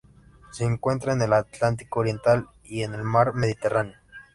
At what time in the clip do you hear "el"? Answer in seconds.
1.21-1.31, 2.95-3.03